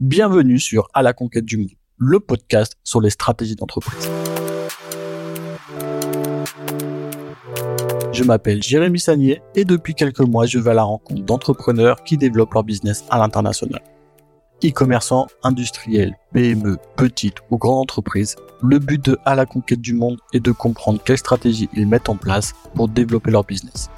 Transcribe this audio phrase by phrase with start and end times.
[0.00, 4.08] Bienvenue sur À la conquête du monde, le podcast sur les stratégies d'entreprise.
[8.10, 12.16] Je m'appelle Jérémy Sagnier et depuis quelques mois, je vais à la rencontre d'entrepreneurs qui
[12.16, 13.82] développent leur business à l'international.
[14.64, 20.16] E-commerçants, industriels, PME, petites ou grandes entreprises, le but de À la conquête du monde
[20.32, 23.90] est de comprendre quelles stratégies ils mettent en place pour développer leur business.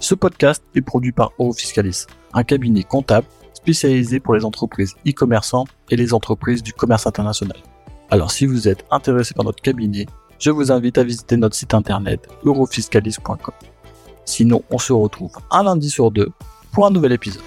[0.00, 5.96] Ce podcast est produit par Eurofiscalis, un cabinet comptable spécialisé pour les entreprises e-commerçants et
[5.96, 7.56] les entreprises du commerce international.
[8.10, 10.06] Alors si vous êtes intéressé par notre cabinet,
[10.38, 13.54] je vous invite à visiter notre site internet eurofiscalis.com.
[14.24, 16.30] Sinon, on se retrouve un lundi sur deux
[16.72, 17.42] pour un nouvel épisode.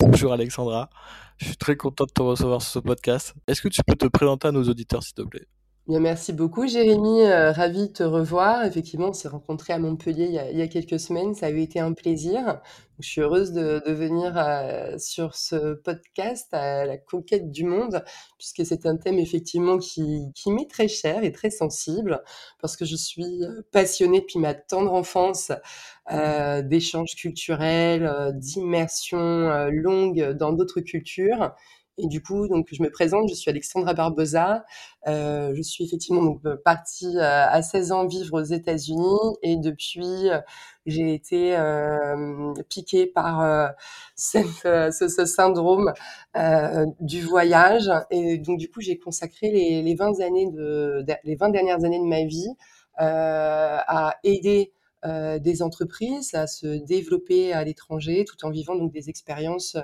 [0.00, 0.88] Bonjour Alexandra,
[1.36, 3.34] je suis très content de te recevoir sur ce podcast.
[3.46, 5.46] Est-ce que tu peux te présenter à nos auditeurs s'il te plaît?
[5.88, 7.22] Bien, merci beaucoup, Jérémy.
[7.22, 8.64] Euh, ravi de te revoir.
[8.64, 11.32] Effectivement, on s'est rencontrés à Montpellier il y, a, quelques semaines.
[11.36, 12.60] Ça a été un plaisir.
[12.98, 18.02] Je suis heureuse de, venir euh, sur ce podcast à la conquête du monde,
[18.36, 22.20] puisque c'est un thème effectivement qui, m'est très cher et très sensible,
[22.60, 25.52] parce que je suis passionnée depuis ma tendre enfance
[26.12, 31.52] euh, d'échanges culturels, euh, d'immersion euh, longue dans d'autres cultures.
[31.98, 34.64] Et du coup, donc, je me présente, je suis Alexandra Barbosa.
[35.06, 39.56] Euh, je suis effectivement donc, euh, partie euh, à 16 ans vivre aux États-Unis et
[39.56, 40.38] depuis, euh,
[40.84, 43.68] j'ai été euh, piquée par euh,
[44.14, 44.38] ce,
[44.90, 45.92] ce, syndrome
[47.00, 47.90] du voyage.
[48.10, 51.98] Et donc, du coup, j'ai consacré les, les, 20 années de, les 20 dernières années
[51.98, 52.50] de ma vie
[52.98, 54.72] à aider
[55.04, 59.76] des entreprises à se développer à l'étranger tout en vivant donc des expériences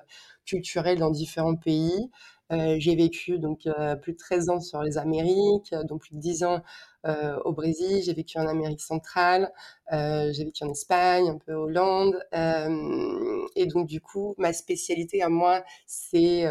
[0.45, 2.11] culturelle dans différents pays.
[2.53, 6.21] Euh, j'ai vécu donc euh, plus de 13 ans sur les Amériques, donc plus de
[6.21, 6.63] 10 ans
[7.07, 8.03] euh, au Brésil.
[8.05, 9.51] J'ai vécu en Amérique centrale,
[9.93, 12.19] euh, j'ai vécu en Espagne, un peu Hollande.
[12.35, 16.47] Euh, et donc du coup, ma spécialité à moi, c'est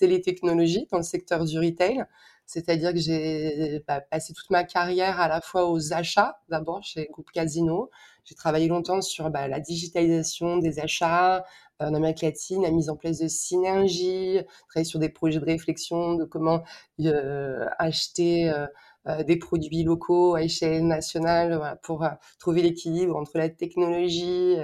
[0.00, 2.04] les technologies dans le secteur du retail.
[2.52, 7.08] C'est-à-dire que j'ai bah, passé toute ma carrière à la fois aux achats, d'abord chez
[7.10, 7.90] Groupe Casino.
[8.24, 11.44] J'ai travaillé longtemps sur bah, la digitalisation des achats,
[11.80, 16.14] en Amérique latine, la mise en place de synergies, travailler sur des projets de réflexion
[16.14, 16.62] de comment
[17.00, 18.66] euh, acheter euh,
[19.08, 24.56] euh, des produits locaux à échelle nationale pour euh, trouver l'équilibre entre la technologie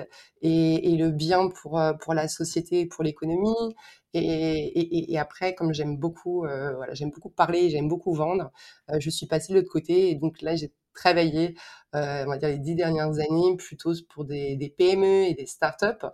[0.43, 3.75] et, et, le bien pour, pour la société et pour l'économie.
[4.15, 8.51] Et, après, comme j'aime beaucoup, euh, voilà, j'aime beaucoup parler, j'aime beaucoup vendre,
[8.91, 11.55] euh, je suis passée de l'autre côté et donc là j'ai travaillé,
[11.95, 16.07] euh, on va dire les dix dernières années, plutôt pour des, PME et des startups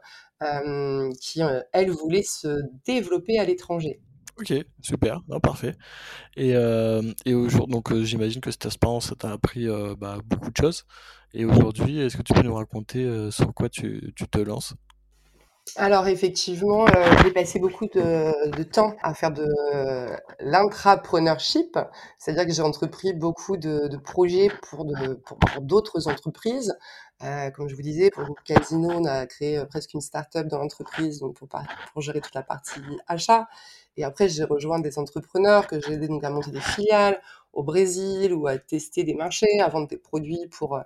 [1.21, 1.41] qui,
[1.73, 4.01] elles, voulaient se développer à l'étranger.
[4.39, 4.53] Ok,
[4.83, 5.75] super, non, parfait.
[6.37, 9.67] Et, et aujourd'hui, donc j'imagine que cette expérience t'a appris
[9.97, 10.85] bah, beaucoup de choses.
[11.33, 14.75] Et aujourd'hui, est-ce que tu peux nous raconter sur quoi tu, tu te lances?
[15.77, 19.49] Alors effectivement, euh, j'ai passé beaucoup de, temps à faire de
[20.39, 21.79] l'intrapreneurship,
[22.19, 24.87] c'est-à-dire que j'ai entrepris beaucoup de, projets pour
[25.61, 26.77] d'autres entreprises.
[27.23, 30.47] Euh, comme je vous disais, pour le Casino, on a créé euh, presque une start-up
[30.47, 33.47] dans l'entreprise donc pour, pour gérer toute la partie achat.
[33.97, 37.21] Et après, j'ai rejoint des entrepreneurs que j'ai aidé donc à monter des filiales
[37.55, 40.77] au Brésil ou à tester des marchés, à vendre des produits pour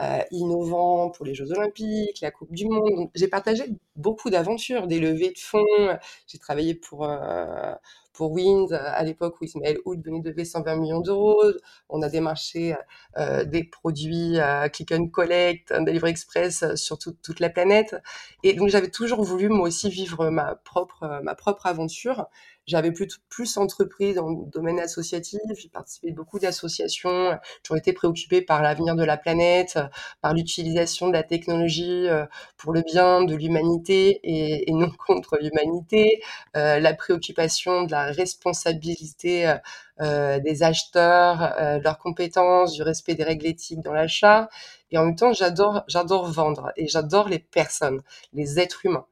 [0.00, 3.10] euh, innovants pour les Jeux Olympiques, la Coupe du Monde.
[3.14, 3.64] J'ai partagé
[3.96, 5.98] beaucoup d'aventures, des levées de fonds.
[6.26, 7.74] J'ai travaillé pour euh,
[8.12, 11.42] pour Wind à l'époque où Ismaël Houd venait de lever 120 millions d'euros.
[11.88, 12.76] On a démarché
[13.18, 17.96] euh, des produits euh, click and collect, delivery express sur tout, toute la planète.
[18.44, 22.26] Et donc j'avais toujours voulu moi aussi vivre ma propre ma propre aventure.
[22.66, 27.38] J'avais plus, plus entrepris dans le domaine associatif, j'ai participé à beaucoup d'associations,
[27.68, 29.78] j'ai été préoccupée par l'avenir de la planète,
[30.22, 32.24] par l'utilisation de la technologie euh,
[32.56, 36.22] pour le bien de l'humanité et, non contre l'humanité,
[36.56, 39.56] euh, la préoccupation de la responsabilité euh,
[40.00, 44.48] euh des acheteurs, euh, leurs compétences, du respect des règles éthiques dans l'achat.
[44.90, 48.02] Et en même temps, j'adore, j'adore vendre et j'adore les personnes,
[48.32, 49.06] les êtres humains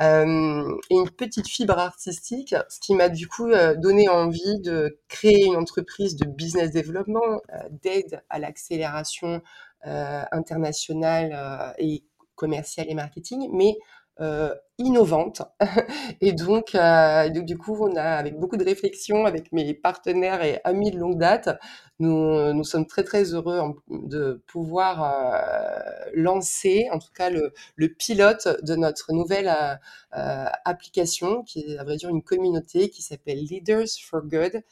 [0.00, 5.00] euh, et une petite fibre artistique, ce qui m'a du coup euh, donné envie de
[5.08, 9.42] créer une entreprise de business développement, euh, d'aide à l'accélération
[10.32, 12.02] internationale et
[12.34, 13.78] commerciale et marketing, mais
[14.78, 15.42] innovante.
[16.20, 20.60] et donc, euh, du coup, on a, avec beaucoup de réflexion, avec mes partenaires et
[20.64, 21.48] amis de longue date,
[22.00, 27.52] nous, nous sommes très très heureux de pouvoir euh, lancer, en tout cas, le,
[27.88, 29.74] pilote de notre nouvelle euh,
[30.16, 34.62] euh, application, qui est à vrai dire une communauté qui s'appelle Leaders for Good.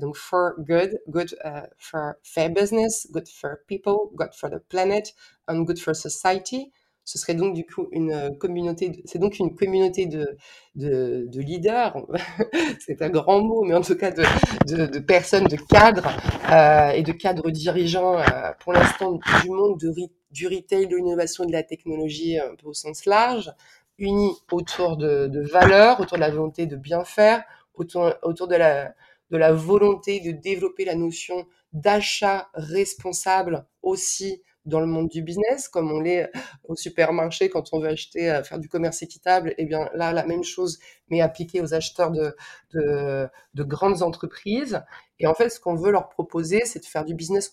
[0.00, 1.36] donc for good, good
[1.78, 5.14] for fair business, good for people, good for the planet,
[5.46, 6.72] and good for society.
[7.08, 10.36] Ce serait donc du coup une communauté, c'est donc une communauté de,
[10.74, 11.96] de, de leaders,
[12.80, 16.10] c'est un grand mot, mais en tout cas de, de, personnes, de cadres
[16.52, 19.90] euh, et de cadres dirigeants euh, pour l'instant du monde de,
[20.32, 23.54] du retail, de l'innovation et de la technologie un peu au sens large,
[23.96, 28.56] unis autour de, de valeurs, autour de la volonté de bien faire, autour, autour de
[28.56, 28.92] la
[29.30, 35.68] de la volonté de développer la notion d'achat responsable aussi dans le monde du business,
[35.68, 36.30] comme on l'est
[36.64, 40.12] au supermarché quand on veut acheter, euh, faire du commerce équitable, et eh bien là,
[40.12, 40.78] la même chose,
[41.08, 42.36] mais appliquée aux acheteurs de,
[42.72, 44.82] de, de grandes entreprises.
[45.18, 47.52] Et en fait, ce qu'on veut leur proposer, c'est de faire du business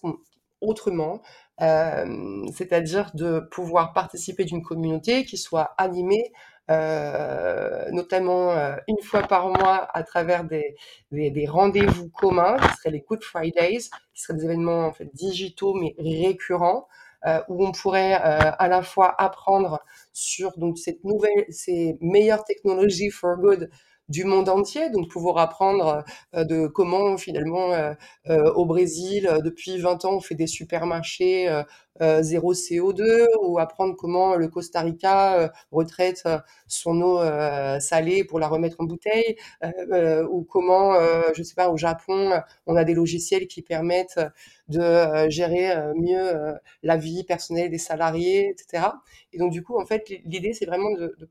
[0.62, 1.22] autrement,
[1.62, 6.32] euh, c'est-à-dire de pouvoir participer d'une communauté qui soit animée
[6.72, 10.76] euh, notamment euh, une fois par mois à travers des,
[11.12, 15.14] des, des rendez-vous communs, qui seraient les Good Fridays, qui seraient des événements en fait
[15.14, 16.88] digitaux mais récurrents,
[17.26, 19.80] euh, où on pourrait euh, à la fois apprendre
[20.14, 23.70] sur donc cette nouvelle, ces meilleures technologies for good
[24.10, 26.04] du monde entier, donc pouvoir apprendre
[26.36, 27.94] euh, de comment finalement euh,
[28.30, 31.50] euh, au Brésil, depuis 20 ans, on fait des supermarchés
[32.20, 36.28] zéro CO2, ou apprendre comment le Costa Rica retraite
[36.68, 37.20] son eau
[37.80, 39.38] salée pour la remettre en bouteille,
[40.30, 40.96] ou comment,
[41.34, 42.32] je sais pas, au Japon,
[42.68, 44.20] on a des logiciels qui permettent
[44.68, 48.88] de gérer mieux la vie personnelle des salariés, etc.
[49.32, 51.26] Et donc du coup, en fait, l'idée, c'est vraiment de, de,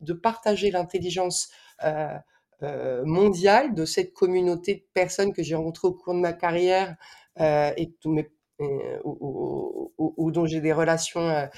[0.00, 1.50] de partager l'intelligence
[1.84, 2.16] euh,
[2.62, 6.96] euh, mondiale de cette communauté de personnes que j'ai rencontrées au cours de ma carrière
[7.40, 7.92] euh, et,
[9.04, 11.48] ou, dont j'ai des relations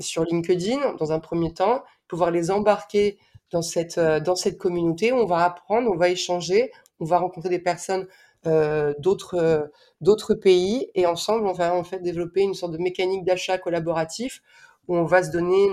[0.00, 3.18] sur LinkedIn dans un premier temps, pouvoir les embarquer
[3.50, 5.12] dans cette, dans cette communauté.
[5.12, 8.08] On va apprendre, on va échanger, on va rencontrer des personnes
[8.98, 9.70] d'autres
[10.00, 14.42] d'autres pays et ensemble on va en fait développer une sorte de mécanique d'achat collaboratif
[14.88, 15.68] où on va se donner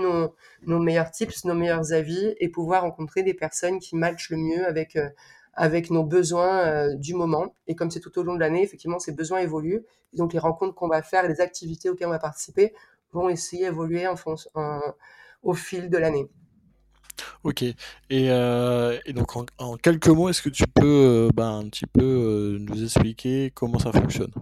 [0.62, 4.66] nos, meilleurs tips, nos meilleurs avis et pouvoir rencontrer des personnes qui matchent le mieux
[4.66, 5.08] avec, euh,
[5.54, 7.54] avec nos besoins euh, du moment.
[7.66, 9.84] Et comme c'est tout au long de l'année, effectivement, ces besoins évoluent.
[10.12, 12.72] Et donc les rencontres qu'on va faire, les activités auxquelles on va participer
[13.12, 14.06] vont essayer d'évoluer
[15.42, 16.30] au fil de l'année.
[17.44, 17.62] Ok.
[17.62, 17.76] Et,
[18.10, 22.84] euh, donc en, en, quelques mots, est-ce que tu peux ben, un petit peu nous
[22.84, 24.32] expliquer comment ça fonctionne?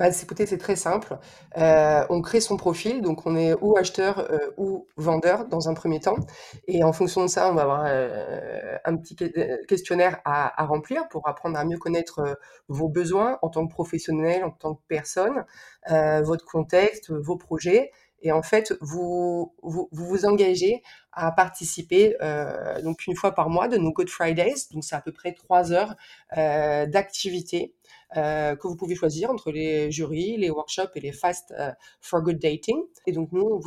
[0.00, 1.18] Bah, écoutez, c'est très simple.
[1.58, 5.74] Euh, on crée son profil, donc on est ou acheteur euh, ou vendeur dans un
[5.74, 6.16] premier temps.
[6.66, 9.14] Et en fonction de ça, on va avoir euh, un petit
[9.68, 12.38] questionnaire à, remplir pour apprendre à mieux connaître
[12.68, 15.44] vos besoins en tant que professionnel, en tant que personne,
[15.86, 17.90] votre contexte, vos projets.
[18.22, 20.82] Et en fait, vous vous, engagez
[21.12, 24.68] à participer euh, donc une fois par mois de nos Good Fridays.
[24.72, 25.94] Donc c'est à peu près trois heures
[26.36, 27.74] euh, d'activité
[28.16, 32.22] euh, que vous pouvez choisir entre les jurys, les workshops et les fast euh, for
[32.22, 32.78] good dating.
[33.06, 33.60] Et donc nous,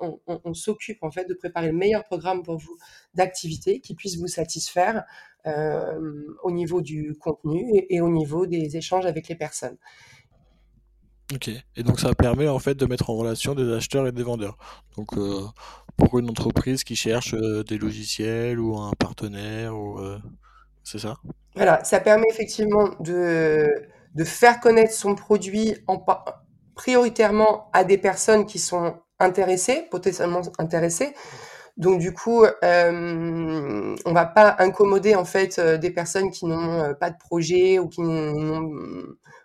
[0.00, 2.76] on, s'occupe en fait de préparer le meilleur programme pour vous
[3.14, 5.04] d'activités qui puisse vous satisfaire
[6.42, 9.78] au niveau du contenu et au niveau des échanges avec les personnes.
[11.34, 14.22] Ok, et donc ça permet en fait de mettre en relation des acheteurs et des
[14.22, 14.56] vendeurs.
[14.96, 15.42] Donc euh,
[15.98, 20.18] pour une entreprise qui cherche euh, des logiciels ou un partenaire, ou euh,
[20.84, 21.16] c'est ça?
[21.54, 23.68] Voilà, ça permet effectivement de,
[24.14, 26.02] de faire connaître son produit en,
[26.74, 31.12] prioritairement à des personnes qui sont intéressées, potentiellement intéressées.
[31.76, 37.10] Donc du coup, euh, on va pas incommoder en fait des personnes qui n'ont pas
[37.10, 38.70] de projet ou qui n'ont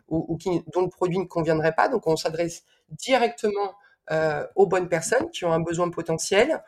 [0.08, 0.38] ou, ou
[0.74, 1.88] dont le produit ne conviendrait pas.
[1.90, 3.76] Donc on s'adresse directement
[4.12, 6.62] euh, aux bonnes personnes qui ont un besoin potentiel.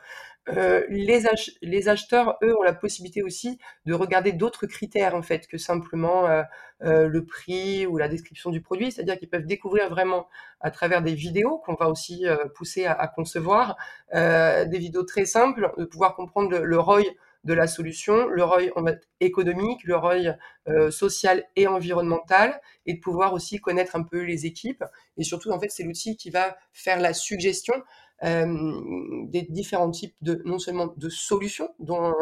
[0.48, 5.20] Euh, les, ach les, acheteurs, eux, ont la possibilité aussi de regarder d'autres critères en
[5.20, 6.44] fait que simplement euh,
[6.80, 10.28] le prix ou la description du produit, c'est-à-dire qu'ils peuvent découvrir vraiment
[10.60, 12.24] à travers des vidéos qu'on va aussi
[12.54, 13.76] pousser à, concevoir,
[14.12, 17.02] des vidéos très simples, de pouvoir comprendre le ROI
[17.44, 18.62] de la solution, le ROI
[19.20, 20.36] économique, le ROI
[20.68, 24.84] euh, social et environnemental, et de pouvoir aussi connaître un peu les équipes.
[25.16, 27.74] Et surtout, en fait, c'est l'outil qui va faire la suggestion
[28.24, 28.80] euh,
[29.28, 32.14] des différents types de, non seulement de solutions dont,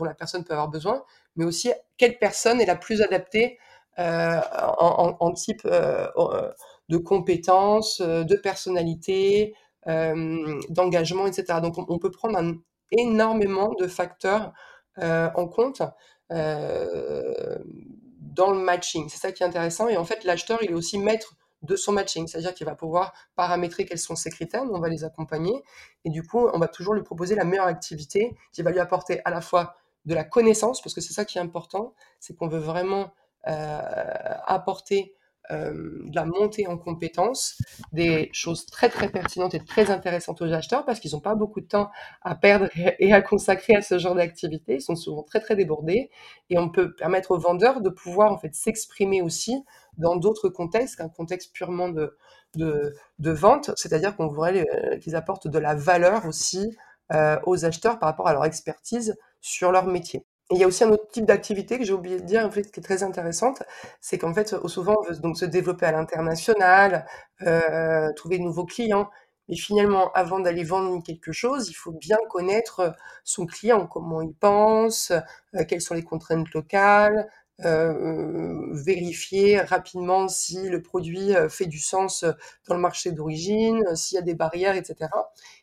[0.00, 1.04] la personne peut avoir besoin,
[1.36, 3.58] mais aussi quelle personne est la plus adaptée
[3.98, 4.40] euh,
[4.78, 5.66] en, type
[6.88, 9.54] de compétences, de personnalité,
[9.86, 11.60] d'engagement, etc.
[11.62, 12.54] Donc, on, on peut prendre un,
[12.90, 14.52] énormément de facteurs
[14.98, 15.82] en compte
[16.30, 17.60] dans
[18.50, 19.08] le matching.
[19.08, 19.88] C'est ça qui est intéressant.
[19.88, 23.14] Et en fait, l'acheteur, il est aussi maître de son matching, c'est-à-dire qu'il va pouvoir
[23.36, 25.62] paramétrer quels sont ses critères, on va les accompagner,
[26.04, 29.22] et du coup, on va toujours lui proposer la meilleure activité qui va lui apporter
[29.24, 29.74] à la fois
[30.04, 33.14] de la connaissance, parce que c'est ça qui est important, c'est qu'on veut vraiment
[33.44, 35.14] apporter
[35.50, 37.58] de la montée en compétences,
[37.92, 41.60] des choses très très pertinentes et très intéressantes aux acheteurs parce qu'ils n'ont pas beaucoup
[41.60, 41.90] de temps
[42.22, 44.76] à perdre et à consacrer à ce genre d'activité.
[44.76, 46.10] Ils sont souvent très très débordés
[46.50, 49.64] et on peut permettre aux vendeurs de pouvoir en fait s'exprimer aussi
[49.98, 52.16] dans d'autres contextes qu'un contexte purement de
[53.18, 56.76] vente, c'est-à-dire qu'on voudrait euh, qu'ils apportent de la valeur aussi
[57.12, 60.84] euh, aux acheteurs par rapport à leur expertise sur leur métier il y a aussi
[60.84, 63.62] un autre type d'activité que j'ai oublié de dire, en fait, qui est très intéressante,
[64.00, 67.06] c'est qu'en fait, souvent, on veut donc se développer à l'international,
[67.42, 69.10] euh, trouver de nouveaux clients.
[69.48, 74.34] Mais finalement, avant d'aller vendre quelque chose, il faut bien connaître son client, comment il
[74.34, 75.12] pense,
[75.54, 77.28] euh, quelles sont les contraintes locales,
[77.64, 82.24] euh, vérifier rapidement si le produit fait du sens
[82.68, 85.10] dans le marché d'origine, s'il y a des barrières, etc.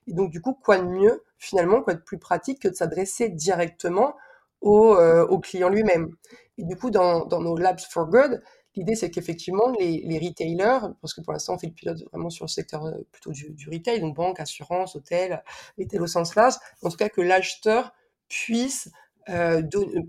[0.07, 3.29] Et donc, du coup, quoi de mieux, finalement, quoi de plus pratique que de s'adresser
[3.29, 4.15] directement
[4.61, 6.15] au, euh, au client lui-même.
[6.57, 8.41] Et du coup, dans, nos Labs for Good,
[8.75, 12.45] l'idée c'est qu'effectivement, les, retailers, parce que pour l'instant on fait le pilote vraiment sur
[12.45, 15.43] le secteur euh, plutôt du, retail, donc banque, assurance, hôtel,
[15.77, 17.91] retail au sens large, en tout cas que l'acheteur
[18.29, 18.89] puisse
[19.29, 19.61] euh,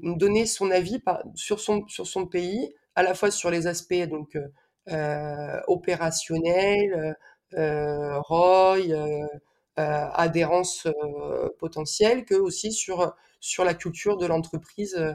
[0.02, 1.02] donner son avis
[1.34, 4.38] sur, son, pays, à la fois sur les aspects donc
[5.66, 7.16] opérationnels,
[7.54, 8.78] ROI,
[9.76, 10.86] adhérence
[11.58, 15.12] potentielle, que aussi sur sur la culture de l'entreprise euh,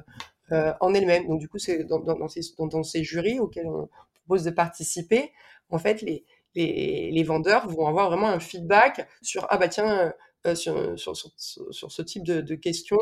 [0.51, 1.27] euh, en elle-même.
[1.27, 5.31] Donc du coup, c'est dans, ces, dans, ces jurys auxquels on propose de participer,
[5.69, 10.13] en fait, les, les, les, vendeurs vont avoir vraiment un feedback sur ah bah tiens
[10.45, 12.99] euh, sur, sur, sur, ce type de, questions,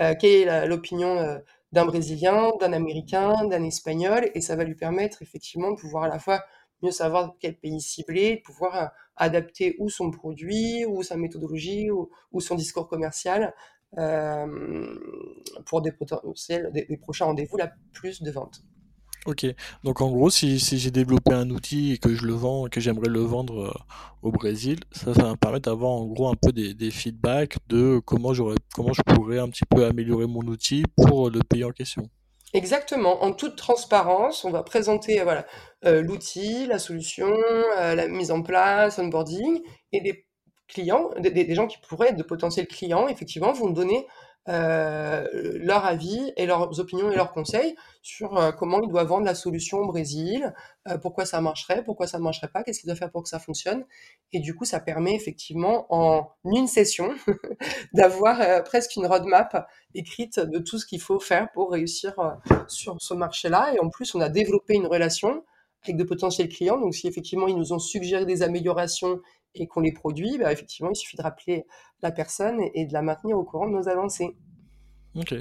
[0.00, 1.40] euh, quelle est l'opinion
[1.72, 6.08] d'un Brésilien, d'un Américain, d'un Espagnol, et ça va lui permettre effectivement de pouvoir à
[6.08, 6.42] la fois
[6.82, 12.10] mieux savoir quel pays cibler, pouvoir adapter ou son produit, ou sa méthodologie, ou,
[12.40, 13.54] son discours commercial
[13.98, 14.98] euh,
[15.66, 18.62] pour des potentiels, des, prochains rendez-vous, là, plus de ventes.
[19.24, 19.46] Ok,
[19.84, 23.08] donc en gros, si, j'ai développé un outil et que je le vends, que j'aimerais
[23.08, 23.72] le vendre euh,
[24.22, 28.00] au Brésil, ça, va me permettre d'avoir en gros un peu des, des feedbacks de
[28.04, 28.32] comment
[28.74, 32.10] comment je pourrais un petit peu améliorer mon outil pour le pays en question.
[32.54, 35.46] Exactement, en toute transparence, on va présenter euh, voilà
[35.86, 37.32] euh, l'outil, la solution,
[37.78, 40.26] la mise en place, onboarding, et des
[40.68, 44.06] clients, des, gens qui pourraient être de potentiels clients, effectivement, vont donner
[44.48, 49.24] euh, leur avis et leurs opinions et leurs conseils sur euh, comment ils doivent vendre
[49.24, 50.52] la solution au Brésil,
[50.88, 53.28] euh, pourquoi ça marcherait, pourquoi ça ne marcherait pas, qu'est-ce qu'ils doivent faire pour que
[53.28, 53.84] ça fonctionne.
[54.32, 57.14] Et du coup, ça permet effectivement en une session
[57.92, 62.14] d'avoir presque une roadmap écrite de tout ce qu'il faut faire pour réussir
[62.66, 63.72] sur ce marché-là.
[63.74, 65.44] Et en plus, on a développé une relation
[65.84, 66.78] avec de potentiels clients.
[66.78, 69.20] Donc, si effectivement ils nous ont suggéré des améliorations
[69.54, 71.64] et qu'on les produit, bah, effectivement, il suffit de rappeler
[72.02, 74.36] la personne et, de la maintenir au courant de nos avancées.
[75.14, 75.34] Ok.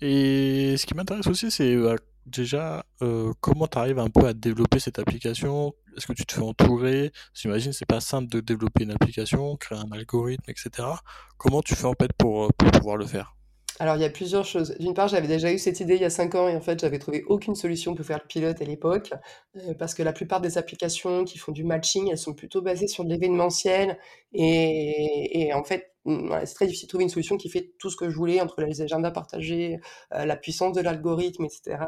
[0.00, 4.34] Et ce qui m'intéresse aussi, c'est euh, déjà euh, comment tu arrives un peu à
[4.34, 5.74] développer cette application?
[5.96, 7.12] Est-ce que tu te fais entourer?
[7.34, 10.88] J'imagine c'est pas simple de développer une application, créer un algorithme, etc.
[11.36, 13.36] Comment tu fais en fait pour, pour pouvoir le faire?
[13.80, 14.76] Alors, il y a plusieurs choses.
[14.78, 16.78] D'une part, j'avais déjà eu cette idée il y a 5 ans et en fait,
[16.78, 19.12] j'avais trouvé aucune solution pour faire le pilote à l'époque,
[19.56, 22.86] euh, parce que la plupart des applications qui font du matching, elles sont plutôt basées
[22.86, 23.98] sur l'événementiel
[24.32, 27.90] et, et en fait, mm, c'est très difficile de trouver une solution qui fait tout
[27.90, 29.80] ce que je voulais entre les agendas partagés,
[30.14, 31.78] euh, la puissance de l'algorithme, etc.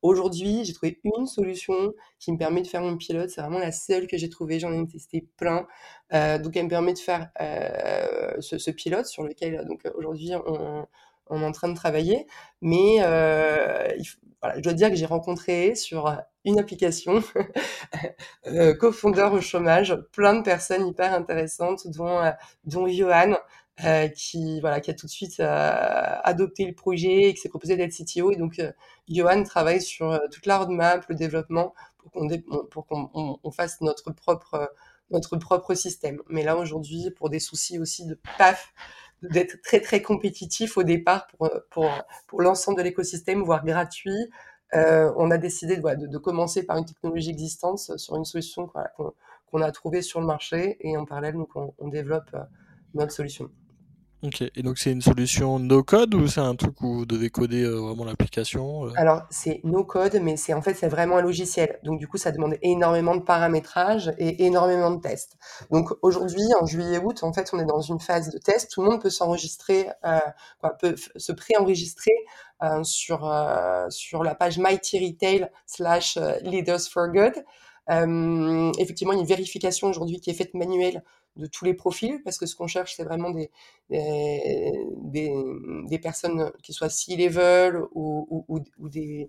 [0.00, 3.28] Aujourd'hui, j'ai trouvé une solution qui me permet de faire mon pilote.
[3.28, 4.58] C'est vraiment la seule que j'ai trouvée.
[4.58, 5.66] J'en ai testé plein.
[6.14, 7.28] Euh, donc, elle me permet de faire
[8.40, 10.86] ce, ce, pilote sur lequel, donc aujourd'hui, on,
[11.28, 12.26] on est en train de travailler.
[12.60, 13.88] Mais euh,
[14.54, 17.22] je dois dire que j'ai rencontré sur une application,
[18.46, 22.30] euh, cofondeur au chômage, plein de personnes hyper intéressantes, dont, euh,
[22.66, 23.34] Johan,
[23.84, 27.76] euh, qui voilà qui a tout de suite adopté le projet et qui s'est proposé
[27.76, 28.58] d'être CTO et donc
[29.06, 31.74] Johan travaille sur toute la roadmap le développement
[32.70, 34.72] pour qu'on fasse notre propre
[35.10, 38.72] notre propre système mais là aujourd'hui pour des soucis aussi de paf
[39.30, 41.26] d'être très très compétitif au départ
[41.70, 41.90] pour,
[42.26, 44.30] pour l'ensemble de l'écosystème, voire gratuit.
[44.74, 48.68] Euh, on a décidé de, de, commencer par une technologie existante sur une solution
[49.46, 52.40] qu'on a trouvée sur le marché et en parallèle, donc, on, on développe euh,
[52.94, 53.50] notre solution.
[54.22, 57.28] Ok, et donc c'est une solution no code ou c'est un truc où vous devez
[57.28, 58.92] coder euh, vraiment l'application euh?
[58.96, 61.78] Alors c'est no code, mais c'est en fait c'est vraiment un logiciel.
[61.82, 65.36] Donc du coup ça demande énormément de paramétrage et énormément de tests.
[65.70, 68.70] Donc aujourd'hui en juillet-août en fait on est dans une phase de test.
[68.72, 70.18] Tout le monde peut s'enregistrer, euh,
[70.80, 72.12] peut se préenregistrer
[72.84, 73.30] sur
[73.90, 77.34] sur la page Mighty Retail slash Leaders for Good.
[78.80, 81.02] effectivement, il y a une vérification aujourd'hui qui est faite manuelle
[81.36, 83.50] de tous les profils, parce que ce qu'on cherche, c'est vraiment des,
[86.02, 89.28] personnes qui soient C-level ou, des,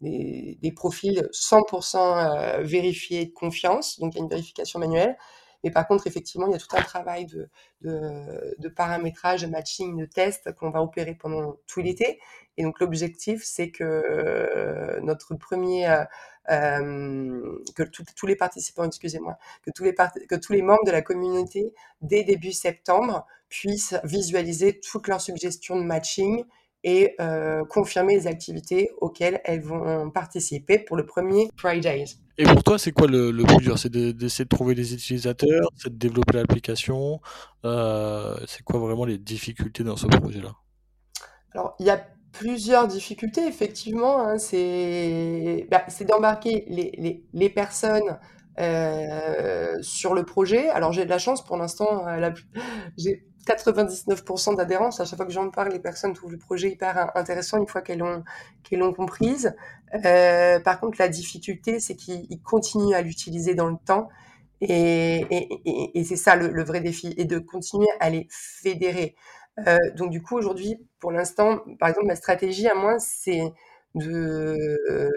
[0.00, 5.16] des, des profils 100% vérifiés de confiance, donc il y a une vérification manuelle.
[5.64, 7.48] Mais par contre, effectivement, il y a tout un travail de,
[7.80, 12.20] de, paramétrage, de matching, de test qu'on va opérer pendant tout l'été.
[12.58, 16.04] Et donc l'objectif, c'est que euh, notre premier, euh,
[16.50, 22.22] euh que tous les participants, excusez-moi, que que tous les membres de la communauté dès
[22.22, 26.44] début septembre puissent visualiser toutes leurs suggestions de matching
[26.84, 32.04] et euh, confirmer les activités auxquelles elles vont participer pour le premier Fridays.
[32.36, 33.78] Et pour toi, c'est quoi le, le plus dur?
[33.78, 37.20] C'est d'essayer de, trouver des utilisateurs, c'est de développer l'application.
[37.64, 40.52] Euh, c'est quoi vraiment les difficultés dans ce projet-là?
[41.52, 44.20] Alors, il y a plusieurs difficultés, effectivement.
[44.20, 48.18] Hein, c'est bah, d'embarquer les, les, les, personnes
[48.58, 50.68] euh, sur le projet.
[50.68, 52.30] Alors j'ai de la chance pour l'instant, euh,
[52.98, 55.00] j'ai 99% d'adhérence.
[55.00, 57.82] À chaque fois que j'en parle, les personnes trouvent le projet hyper intéressant une fois
[57.82, 59.54] qu'elles l'ont comprise.
[60.04, 64.08] Euh, par contre, la difficulté, c'est qu'ils continuent à l'utiliser dans le temps.
[64.60, 65.26] Et,
[66.06, 69.14] c'est ça le, vrai défi, et de continuer à les fédérer.
[69.94, 73.52] Donc du coup, aujourd'hui, pour l'instant, par exemple, ma stratégie à moi, c'est
[73.94, 74.56] de,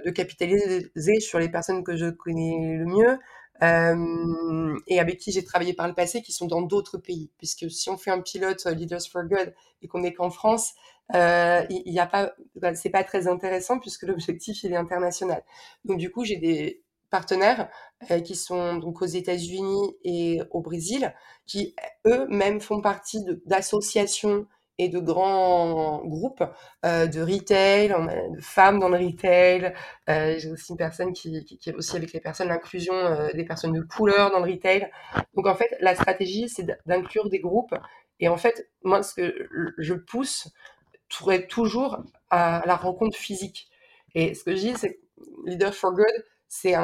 [0.05, 3.17] de, capitaliser sur les personnes que je connais le mieux
[3.63, 7.31] euh, et avec qui j'ai travaillé par le passé, qui sont dans d'autres pays.
[7.37, 10.73] Puisque si on fait un pilote euh, Leaders for Good et qu'on n'est qu'en France,
[11.15, 15.43] euh, il n'y a pas, bah, c'est pas très intéressant puisque l'objectif il est international.
[15.85, 17.69] Donc du coup, j'ai des partenaires
[18.11, 21.13] euh, qui sont donc aux États-Unis et au Brésil,
[21.45, 24.45] qui eux-mêmes font partie d'associations
[24.77, 26.43] et de grands groupes
[26.85, 29.73] euh, de retail, de femmes dans le retail.
[30.09, 33.73] Euh, J'ai aussi une personne qui, est aussi avec les personnes l'inclusion euh, des personnes
[33.73, 34.89] de couleur dans le retail.
[35.35, 37.73] Donc en fait, la stratégie, c'est d'inclure des groupes.
[38.19, 40.49] Et en fait, moi, ce que je pousse,
[41.49, 43.69] toujours à la rencontre physique.
[44.15, 44.99] Et ce que je dis, c'est
[45.45, 46.75] Leader for Good, c'est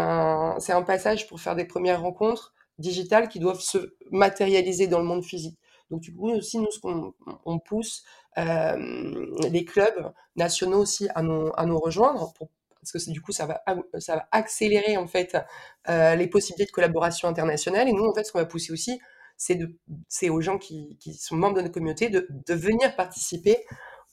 [0.60, 5.06] c'est un passage pour faire des premières rencontres digitales qui doivent se matérialiser dans le
[5.06, 5.58] monde physique.
[5.92, 7.14] Donc du coup aussi nous ce qu'on
[7.46, 8.04] on pousse
[8.38, 12.34] euh, les clubs nationaux aussi à nous à nous rejoindre
[12.80, 13.64] parce que du coup ça va
[14.00, 15.38] ça va accélérer en fait
[15.90, 19.00] euh, les possibilités de collaboration internationale et nous en fait ce qu'on va pousser aussi
[19.38, 22.96] c'est de c'est aux gens qui, qui sont membres de notre communauté de, de venir
[22.96, 23.58] participer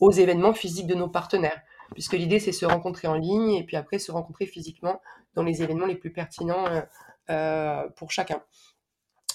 [0.00, 1.62] aux événements physiques de nos partenaires
[1.94, 5.00] puisque l'idée c'est se rencontrer en ligne et puis après se rencontrer physiquement
[5.35, 6.66] dans les événements les plus pertinents
[7.30, 8.42] euh pour chacun.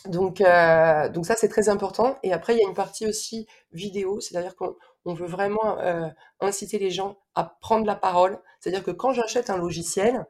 [0.07, 2.17] Donc, euh, donc ça, c'est très important.
[2.23, 6.07] Et après, il y a une partie aussi vidéo, c'est-à-dire qu'on on veut vraiment euh,
[6.39, 8.39] inciter les gens à prendre la parole.
[8.59, 10.25] C'est-à-dire que quand j'achète un logiciel,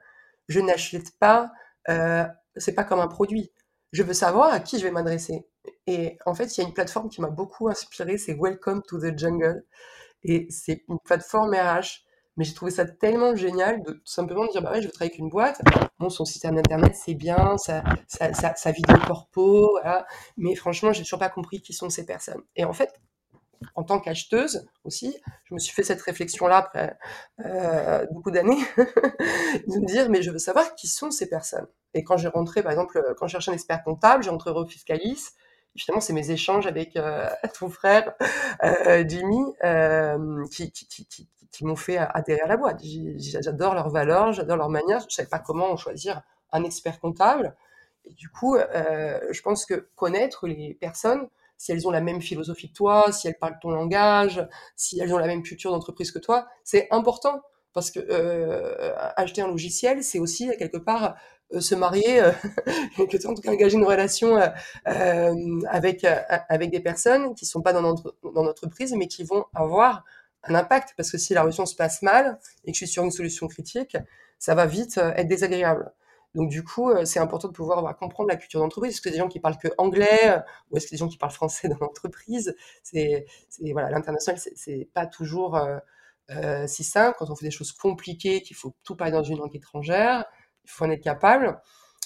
[0.47, 1.51] je n'achète pas,
[1.89, 3.51] euh, c'est pas comme un produit.
[3.91, 5.47] Je veux savoir à qui je vais m'adresser.
[5.87, 8.99] Et en fait, il y a une plateforme qui m'a beaucoup inspiré, c'est Welcome to
[8.99, 9.63] the Jungle.
[10.23, 12.04] Et c'est une plateforme RH
[12.37, 15.11] mais j'ai trouvé ça tellement génial de tout simplement dire, bah ouais, je veux travailler
[15.11, 15.61] avec une boîte.
[15.99, 20.05] Bon, son système internet, c'est bien, ça, ça, ça, ça vidéo corpo, voilà.
[20.37, 22.41] Mais franchement, j'ai toujours pas compris qui sont ces personnes.
[22.55, 22.93] Et en fait,
[23.75, 26.97] en tant qu'acheteuse aussi, je me suis fait cette réflexion-là après
[27.45, 31.67] euh, beaucoup d'années, de me dire, mais je veux savoir qui sont ces personnes.
[31.93, 34.65] Et quand j'ai rentré, par exemple, quand je cherchais un expert comptable, j'ai rentré au
[34.65, 35.29] Fiscalis,
[35.77, 38.13] finalement, c'est mes échanges avec euh, ton frère
[38.63, 42.81] euh, Jimmy euh, qui, qui, qui, qui m'ont fait adhérer à la boîte.
[43.17, 45.05] J'adore leurs valeurs, j'adore leur manière.
[45.09, 47.55] Je savais pas comment choisir un expert comptable.
[48.03, 52.21] Et du coup, euh, je pense que connaître les personnes, si elles ont la même
[52.21, 56.11] philosophie que toi, si elles parlent ton langage, si elles ont la même culture d'entreprise
[56.11, 57.41] que toi, c'est important
[57.71, 61.15] parce que euh, acheter un logiciel, c'est aussi quelque part
[61.53, 62.21] euh, se marier,
[62.97, 64.37] que, en tout cas engager une relation
[64.85, 66.05] avec
[66.49, 70.03] avec des personnes qui sont pas dans notre dans notre mais qui vont avoir
[70.47, 73.03] un impact parce que si la relation se passe mal et que je suis sur
[73.03, 73.97] une solution critique,
[74.39, 75.91] ça va vite euh, être désagréable.
[76.33, 78.93] Donc du coup, euh, c'est important de pouvoir bah, comprendre la culture d'entreprise.
[78.93, 81.17] Est-ce que des gens qui parlent que anglais euh, ou est-ce que des gens qui
[81.17, 83.25] parlent français dans l'entreprise C'est
[83.71, 85.59] voilà, l'international, c'est pas toujours
[86.67, 87.15] si simple.
[87.19, 90.25] Quand on fait des choses compliquées, qu'il faut tout parler dans une langue étrangère,
[90.63, 91.59] il faut en être capable.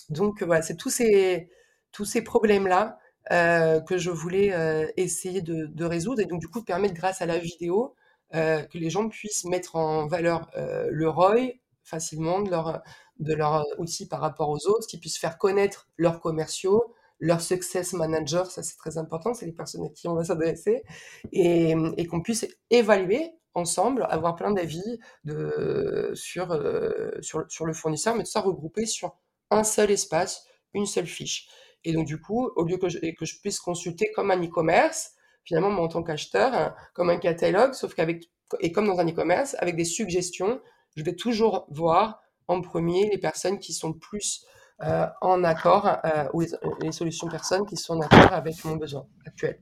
[0.10, 1.50] Donc voilà, c'est tous ces
[1.92, 3.00] tous ces problèmes là
[3.30, 4.54] que je voulais
[4.98, 7.96] essayer de, de, résoudre et donc du coup permettre grâce à la vidéo
[8.32, 12.82] que les gens puissent mettre en valeur euh, le ROI facilement de leur,
[13.20, 17.94] de leur outil par rapport aux autres, qu'ils puissent faire connaître leurs commerciaux, leurs success
[17.94, 20.84] managers, ça c'est très important, c'est les personnes à qui on va s'adresser,
[21.32, 21.76] et,
[22.10, 28.86] qu'on puisse évaluer ensemble, avoir plein d'avis euh, sur le fournisseur, mais tout ça regroupé
[28.86, 29.18] sur
[29.50, 31.50] un seul espace, une seule fiche.
[31.84, 35.14] Et donc du coup, au lieu que je, que je puisse consulter comme un e-commerce,
[35.50, 39.08] finalement, moi, en tant qu'acheteur, hein, comme un catalogue, sauf qu'avec, et comme dans un
[39.08, 40.62] e-commerce, avec des suggestions
[40.96, 44.44] je vais toujours voir en premier les personnes qui sont plus
[44.84, 45.98] euh, en accord
[46.34, 46.42] ou
[46.82, 49.60] les, solutions personnes qui sont en accord avec mon besoin actuel.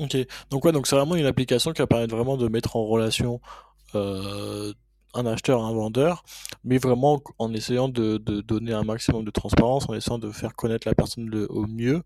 [0.00, 0.16] Ok,
[0.50, 3.40] donc ouais, donc c'est vraiment une application qui va permettre vraiment de mettre en relation
[5.14, 6.22] un acheteur, un vendeur,
[6.64, 10.86] mais vraiment en essayant de, donner un maximum de transparence, en essayant de faire connaître
[10.86, 12.02] la personne au mieux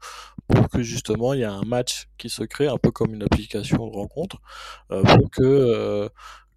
[0.49, 3.23] pour que justement il y ait un match qui se crée, un peu comme une
[3.23, 4.39] application de rencontre,
[4.91, 6.09] euh, pour que, euh,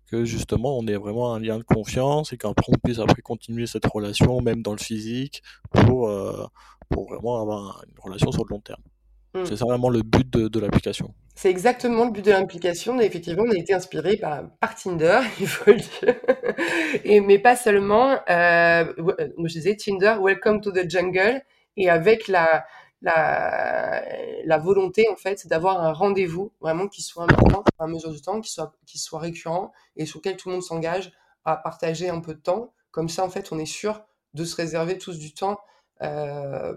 [0.07, 3.65] que justement on ait vraiment un lien de confiance et qu'après on puisse après continuer
[3.67, 6.45] cette relation, même dans le physique, pour, euh,
[6.89, 8.81] pour vraiment avoir une relation sur le long terme.
[9.35, 9.45] Mmh.
[9.45, 11.13] C'est ça vraiment le but de l'application.
[11.35, 12.97] C'est exactement le but de l'implication.
[13.01, 16.15] Effectivement, on a été inspiré par, par Tinder, il faut le dire.
[17.03, 18.11] Et, mais pas seulement.
[18.29, 21.41] Euh, euh, je disais Tinder, Welcome to the Jungle.
[21.75, 22.65] Et avec la,
[23.01, 24.01] la,
[24.45, 28.39] la volonté, en fait, d'avoir un rendez-vous vraiment qui soit important à mesure du temps,
[28.39, 31.11] qui soit, qui soit récurrent et sur lequel tout le monde s'engage
[31.43, 32.73] à partager un peu de temps.
[32.91, 34.01] Comme ça, en fait, on est sûr
[34.33, 35.59] de se réserver tous du temps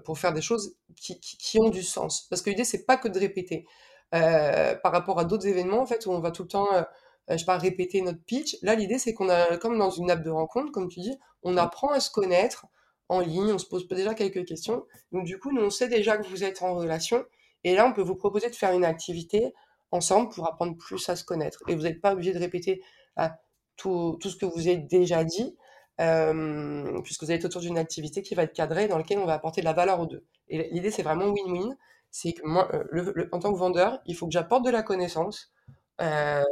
[0.05, 2.27] pour faire des choses qui, qui, qui, ont du sens.
[2.31, 3.67] Parce que l'idée, c'est pas que de répéter.
[4.15, 6.83] Euh, par rapport à d'autres événements, en fait, où on va tout le temps, euh,
[7.31, 8.57] je sais pas, répéter notre pitch.
[8.63, 11.57] Là, l'idée, c'est qu'on a, comme dans une app de rencontre, comme tu dis, on
[11.57, 12.67] apprend à se connaître
[13.11, 14.87] en ligne, on se pose déjà quelques questions.
[15.13, 17.25] Donc, du coup, nous, on sait déjà que vous êtes en relation.
[17.65, 19.53] Et là, on peut vous proposer de faire une activité
[19.91, 21.63] ensemble pour apprendre plus à se connaître.
[21.69, 22.83] Et vous n'êtes pas obligé de répéter
[23.17, 23.37] ah,
[23.77, 25.57] tout, tout, ce que vous avez déjà dit,
[26.01, 29.35] euh, puisque vous êtes autour d'une activité qui va être cadrée, dans laquelle on va
[29.35, 30.25] apporter de la valeur aux deux.
[30.49, 31.77] Et l'idée, c'est vraiment win-win
[32.11, 35.53] c'est que euh, en tant que vendeur, il faut que j'apporte de la connaissance
[36.01, 36.43] euh,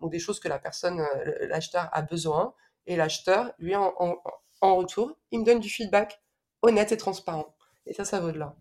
[0.00, 1.04] ou des choses que la personne,
[1.48, 2.54] l'acheteur a besoin,
[2.86, 3.92] et l'acheteur, lui, en,
[4.62, 6.22] retour, il me donne du feedback
[6.62, 7.54] honnête et transparent.
[7.84, 8.56] Et ça, ça vaut de là.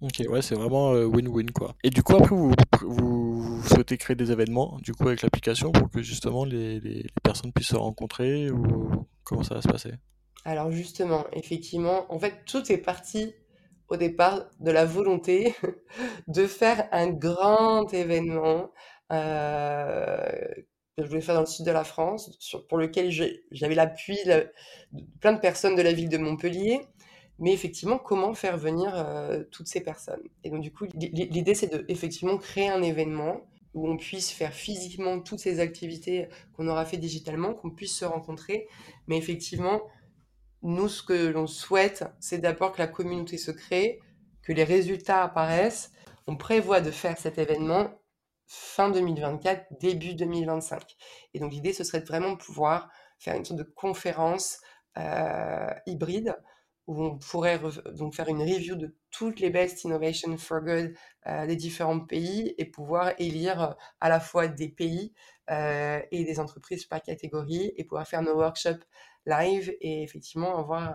[0.00, 1.74] Ok, ouais, c'est vraiment win-win, quoi.
[1.84, 3.27] Et du coup, après, vous, vous,
[3.64, 7.76] souhaitez créer des événements, du coup, avec l'application, pour que justement les, personnes puissent se
[7.76, 9.92] rencontrer, ou comment ça va se passer?
[10.44, 13.34] Alors, justement, effectivement, en fait, tout est parti
[13.88, 15.54] au départ de la volonté
[16.28, 18.70] de faire un grand événement
[19.12, 20.30] euh,
[20.96, 23.10] que je voulais faire dans le sud de la France, pour lequel
[23.50, 24.50] j'avais l'appui de
[25.20, 26.80] plein de personnes de la ville de Montpellier.
[27.38, 30.22] Mais effectivement, comment faire venir euh, toutes ces personnes?
[30.44, 33.42] Et donc, du coup, l'idée, c'est de effectivement créer un événement
[33.74, 38.04] où on puisse faire physiquement toutes ces activités qu'on aura fait digitalement, qu'on puisse se
[38.04, 38.66] rencontrer,
[39.06, 39.82] mais effectivement
[40.62, 44.00] nous, ce que l'on souhaite, c'est d'abord que la communauté se crée,
[44.42, 45.92] que les résultats apparaissent.
[46.26, 47.90] On prévoit de faire cet événement
[48.46, 50.96] fin 2024, début 2025.
[51.34, 54.60] Et donc l'idée, ce serait de vraiment pouvoir faire une sorte de conférence
[54.96, 56.36] euh, hybride
[56.88, 57.60] où on pourrait
[57.92, 60.94] donc faire une review de toutes les best innovation for good
[61.26, 65.12] euh, des différents pays et pouvoir élire euh, à la fois des pays
[66.10, 68.84] et des entreprises par catégorie et pouvoir faire nos workshops
[69.24, 70.94] live et effectivement avoir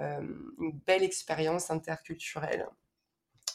[0.00, 0.20] euh,
[0.58, 2.66] une belle expérience interculturelle.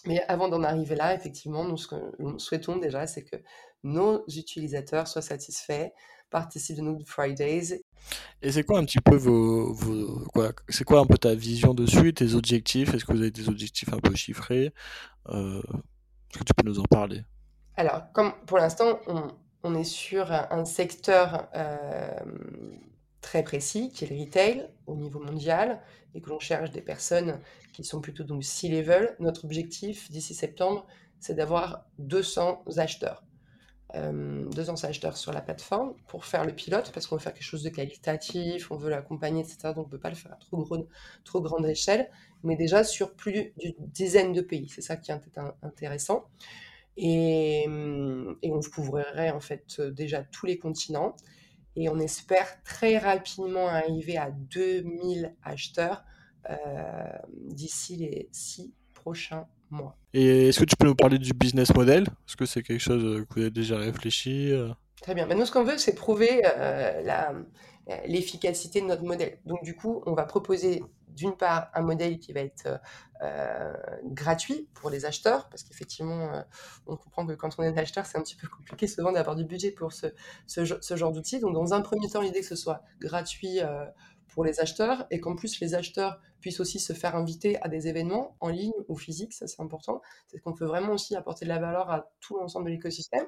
[0.05, 3.35] Mais avant d'en arriver là, effectivement, nous, ce que souhaitons déjà, c'est que
[3.83, 5.91] nos utilisateurs soient satisfaits,
[6.31, 7.83] participent de nos Fridays.
[8.41, 9.73] Et c'est quoi un petit peu vos,
[10.33, 12.93] quoi, c'est quoi un peu ta vision dessus, tes objectifs?
[12.93, 14.73] Est-ce que vous avez des objectifs un peu chiffrés?
[15.29, 15.61] Euh,
[16.29, 17.23] Est-ce que tu peux nous en parler?
[17.77, 18.99] Alors, comme pour l'instant,
[19.63, 22.09] on, est sur un secteur euh,
[23.21, 25.79] très précis, qui est le retail au niveau mondial,
[26.13, 27.39] et que l'on cherche des personnes
[27.73, 29.15] qui sont plutôt donc C-level.
[29.19, 30.85] Notre objectif d'ici septembre,
[31.19, 33.23] c'est d'avoir 200 acheteurs.
[33.93, 37.63] 200 acheteurs sur la plateforme pour faire le pilote, parce qu'on veut faire quelque chose
[37.63, 39.73] de qualitatif, on veut l'accompagner, etc.
[39.75, 40.37] Donc on ne peut pas le faire à
[41.23, 42.09] trop, grande échelle,
[42.43, 44.69] mais déjà sur plus d'une dizaine de pays.
[44.69, 45.15] C'est ça qui est
[45.61, 46.25] intéressant.
[46.97, 51.15] Et, et, on couvrirait en fait déjà tous les continents
[51.75, 56.03] et on espère très rapidement arriver à 2000 acheteurs
[56.49, 56.55] euh,
[57.37, 59.47] d'ici les six prochains
[60.13, 62.03] Et est-ce que tu peux nous parler du business model?
[62.03, 64.69] Est-ce que c'est quelque chose que vous avez déjà réfléchi euh?
[65.01, 65.25] Très bien.
[65.25, 67.31] Maintenant, ce qu'on veut, c'est prouver euh,
[68.05, 69.39] l'efficacité de notre modèle.
[69.45, 70.83] Donc, du coup, on va proposer
[71.15, 72.79] d'une part un modèle qui va être
[73.21, 73.73] euh,
[74.05, 76.41] gratuit pour les acheteurs, parce qu'effectivement, euh,
[76.87, 79.45] on comprend que quand on est acheteur, c'est un petit peu compliqué souvent d'avoir du
[79.45, 80.07] budget pour ce,
[80.47, 81.39] ce, genre d'outils.
[81.39, 83.85] Donc dans un premier temps, l'idée que ce soit gratuit euh,
[84.29, 87.87] pour les acheteurs et qu'en plus les acheteurs puissent aussi se faire inviter à des
[87.87, 90.01] événements en ligne ou physiques, ça c'est important.
[90.27, 93.25] C'est qu'on peut vraiment aussi apporter de la valeur à tout l'ensemble de l'écosystème.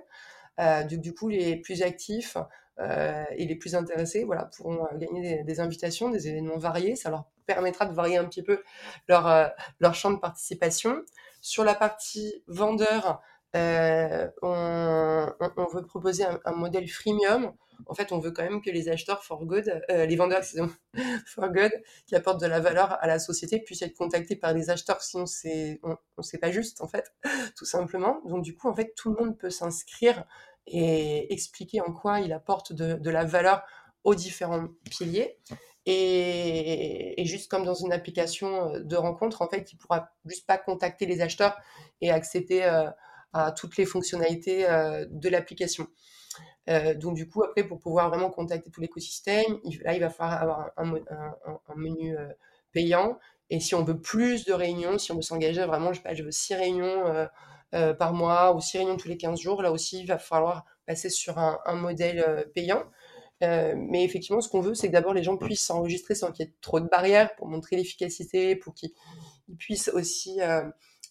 [0.88, 2.38] du, du, coup, les plus actifs
[2.80, 6.96] euh, et les plus intéressés voilà, pourront euh, gagner des, invitations, des événements variés.
[6.96, 8.64] Ça leur permettra de varier un petit peu
[9.08, 9.48] leur, euh,
[9.94, 11.02] champ de participation.
[11.42, 13.22] Sur la partie vendeur,
[13.56, 15.28] euh, on,
[15.74, 17.54] veut proposer un, modèle freemium.
[17.86, 20.44] En fait, on veut quand même que les acheteurs for good, euh, les vendeurs,
[21.26, 21.72] for good,
[22.06, 25.02] qui apportent de la valeur à la société, puissent être contactés par des acheteurs.
[25.02, 25.26] Sinon,
[25.84, 27.14] on, c'est pas juste, en fait,
[27.58, 28.22] tout simplement.
[28.26, 30.26] Donc, du coup, en fait, tout le monde peut s'inscrire
[30.66, 33.64] et expliquer en quoi il apporte de, la valeur
[34.04, 35.38] aux différents piliers.
[35.86, 40.58] Et, juste comme dans une application euh, de rencontre, en fait, il pourra juste pas
[40.58, 41.58] contacter les acheteurs
[42.00, 42.90] et accéder euh,
[43.34, 44.64] à toutes les fonctionnalités
[45.10, 45.88] de l'application.
[46.70, 50.42] Euh, donc du coup, après, pour pouvoir vraiment contacter tout l'écosystème, là, il va falloir
[50.42, 52.16] avoir un, menu
[52.72, 53.20] payant.
[53.50, 56.14] Et si on veut plus de réunions, si on veut s'engager vraiment, je sais pas,
[56.14, 57.28] je veux six réunions
[57.72, 61.10] par mois ou six réunions tous les 15 jours, là aussi, il va falloir passer
[61.10, 62.84] sur un, modèle payant.
[63.44, 66.46] Euh, mais effectivement, ce qu'on veut, c'est que d'abord les gens puissent s'enregistrer sans qu'il
[66.46, 68.92] y ait trop de barrières pour montrer l'efficacité, pour qu'ils
[69.58, 70.64] puissent aussi euh,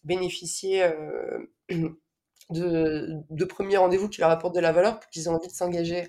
[0.04, 1.38] bénéficier euh,
[2.52, 6.08] de, premiers rendez-vous qui leur apportent de la valeur pour qu'ils aient envie de s'engager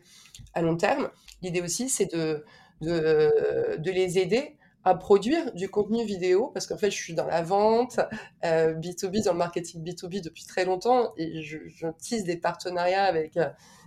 [0.54, 1.10] à long terme.
[1.42, 2.44] L'idée aussi, c'est de,
[2.82, 7.42] de, les aider à produire du contenu vidéo parce qu'en fait je suis dans la
[7.42, 8.02] vente
[8.44, 11.58] B2B dans le marketing B2B depuis très longtemps et je,
[12.00, 13.38] tisse des partenariats avec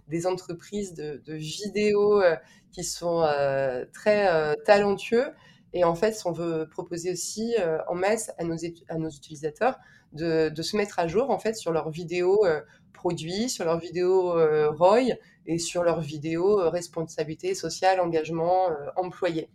[0.09, 2.37] des entreprises de, de vidéos euh,
[2.73, 5.33] qui sont euh, très euh, talentueux.
[5.77, 7.55] Et en fait, on veut proposer aussi
[7.87, 9.77] en masse à nos, utilisateurs
[10.15, 12.47] de, se mettre à jour en fait sur leurs vidéos
[12.95, 14.33] produits, sur leurs vidéos
[14.75, 19.51] ROI et sur leurs vidéos responsabilité sociale, engagement, employé.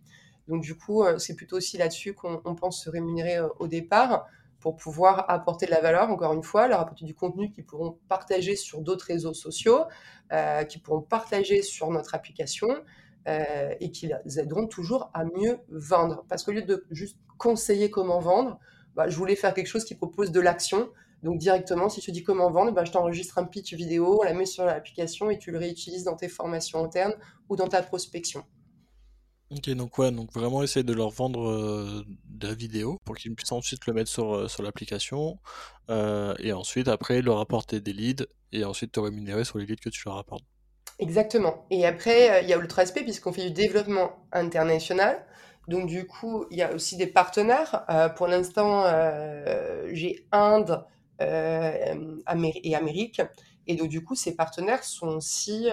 [0.48, 4.28] Donc du coup, c'est plutôt aussi là-dessus qu'on pense se rémunérer au départ
[4.62, 7.98] pour pouvoir apporter de la valeur, encore une fois, leur apporter du contenu qu'ils pourront
[8.08, 9.86] partager sur d'autres réseaux sociaux,
[10.32, 12.70] euh, qu'ils pourront partager sur notre application
[13.28, 16.26] euh, et qui les aideront toujours à mieux vendre.
[16.28, 18.60] Parce qu'au lieu de juste conseiller comment vendre,
[18.96, 20.90] bah, je voulais faire quelque chose qui propose de l'action.
[21.22, 24.34] Donc directement, si tu dis comment vendre, bah, je t'enregistre un pitch vidéo, on la
[24.34, 27.14] met sur l'application et tu le réutilises dans tes formations internes
[27.48, 28.44] ou dans ta prospection.
[29.52, 33.36] Ok, donc ouais, donc vraiment essayer de leur vendre euh, de la vidéo pour qu'ils
[33.36, 35.38] puissent ensuite le mettre sur, euh, sur l'application
[36.40, 39.90] et ensuite après leur apporter des leads et ensuite te rémunérer sur les leads que
[39.90, 40.46] tu leur apportes.
[41.02, 41.66] Exactement.
[41.70, 45.26] Et après, il y a l'autre aspect puisqu'on fait du développement international.
[45.68, 47.86] Donc du coup, il y a aussi des partenaires.
[48.16, 48.86] pour l'instant,
[49.92, 50.86] j'ai Inde
[51.20, 53.22] et Amérique.
[53.68, 55.68] Et donc du coup, ces partenaires sont aussi,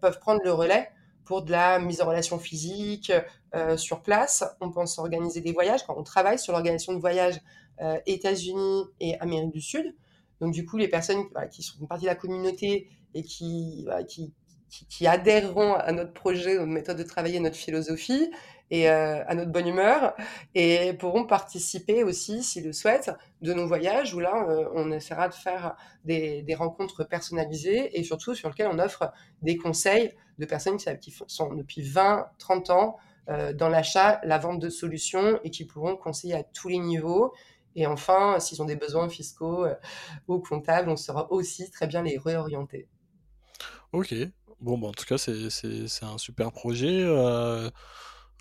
[0.00, 0.90] peuvent prendre le relais
[1.24, 3.12] pour de la mise en relation physique
[3.54, 4.44] euh, sur place.
[4.60, 7.40] On pense organiser des voyages quand on travaille sur l'organisation de voyages
[7.80, 9.94] euh, États-Unis et Amérique du Sud.
[10.40, 13.86] Donc du coup, les personnes qui sont partie de la communauté et qui,
[14.88, 18.30] qui, adhéreront à notre projet, notre méthode de travail, notre philosophie
[18.70, 20.14] et euh, à notre bonne humeur
[20.54, 25.28] et pourront participer aussi, s'ils le souhaitent, de nos voyages où là, euh, on essaiera
[25.28, 30.78] de faire des, rencontres personnalisées et surtout sur lesquelles on offre des conseils de personnes
[30.78, 32.96] qui, sont depuis 20, 30 ans
[33.28, 37.32] euh, dans l'achat, la vente de solutions et qui pourront conseiller à tous les niveaux.
[37.76, 39.66] Et enfin, s'ils ont des besoins fiscaux
[40.28, 42.86] ou comptables, on saura aussi très bien les réorienter.
[43.92, 44.14] Ok,
[44.60, 47.02] Bon, bah, en tout cas, c'est un super projet.
[47.02, 47.70] Euh,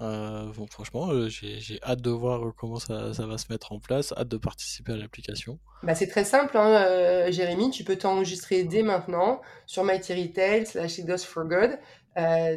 [0.02, 4.28] euh, franchement, euh, j'ai hâte de voir comment ça, va se mettre en place, hâte
[4.28, 5.60] de participer à l'application.
[5.84, 7.71] Bah, c'est très simple, hein, Jérémy.
[7.71, 11.80] Tu peux t'enregistrer dès maintenant sur Mighty Retail slash for Good.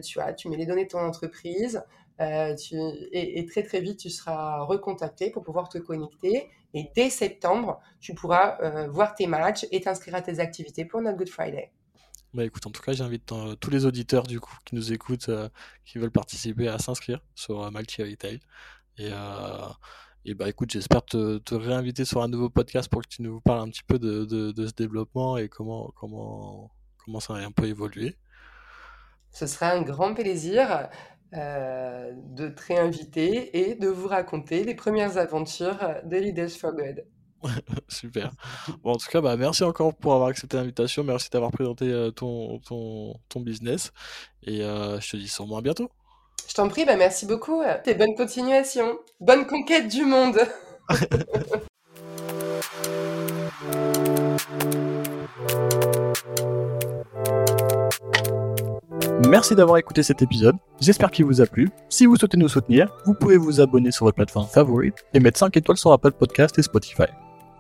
[0.03, 1.83] tu, vois, tu mets les données de ton entreprise.
[2.21, 6.49] et, et, très très vite, tu seras recontacté pour pouvoir te connecter.
[6.75, 11.19] Et dès septembre, tu pourras voir tes matchs et t'inscrire à tes activités pour notre
[11.19, 11.71] Good Friday.
[12.35, 15.29] Bah écoute, en tout cas, j'invite euh, tous les auditeurs du coup qui nous écoutent,
[15.29, 15.49] euh,
[15.85, 18.41] qui veulent participer à s'inscrire sur euh, Multi Retail.
[18.99, 19.11] Et,
[20.25, 23.41] et bah écoute, j'espère te, te, réinviter sur un nouveau podcast pour que tu nous
[23.43, 26.71] parles un petit peu de, de, ce développement et comment, comment,
[27.05, 28.17] comment ça a un peu évolué.
[29.31, 30.89] Ce sera un grand plaisir
[31.33, 37.05] de te réinviter et de vous raconter les premières aventures de Leaders for Good.
[37.89, 38.33] Super.
[38.83, 41.05] Bon, en tout cas, bah, merci encore pour avoir accepté l'invitation.
[41.05, 43.93] Merci d'avoir présenté euh, ton, ton, ton, business.
[44.43, 45.91] Et euh, je te dis sûrement à bientôt.
[46.49, 47.63] Je t'en prie, bah, merci beaucoup.
[47.85, 48.99] Et bonne continuation.
[49.21, 50.39] Bonne conquête du monde.
[59.29, 61.69] Merci d'avoir écouté cet épisode, j'espère qu'il vous a plu.
[61.89, 65.39] Si vous souhaitez nous soutenir, vous pouvez vous abonner sur votre plateforme favorite et mettre
[65.39, 67.07] 5 étoiles sur Apple Podcast et Spotify.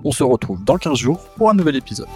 [0.04, 2.08] On se retrouve dans 15 jours pour un nouvel épisode.